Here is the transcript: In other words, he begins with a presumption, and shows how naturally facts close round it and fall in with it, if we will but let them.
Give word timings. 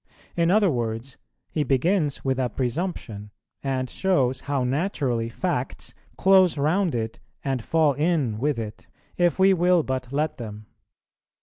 In 0.35 0.49
other 0.49 0.71
words, 0.71 1.17
he 1.51 1.63
begins 1.63 2.25
with 2.25 2.39
a 2.39 2.49
presumption, 2.49 3.29
and 3.63 3.87
shows 3.87 4.39
how 4.39 4.63
naturally 4.63 5.29
facts 5.29 5.93
close 6.17 6.57
round 6.57 6.95
it 6.95 7.19
and 7.45 7.63
fall 7.63 7.93
in 7.93 8.39
with 8.39 8.57
it, 8.57 8.87
if 9.17 9.37
we 9.37 9.53
will 9.53 9.83
but 9.83 10.11
let 10.11 10.37
them. 10.37 10.65